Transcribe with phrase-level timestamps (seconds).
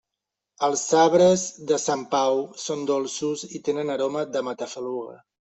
[0.67, 5.17] Els sabres de Sant Pau són dolços i tenen aroma de matafaluga.